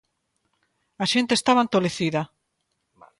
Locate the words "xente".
1.13-1.33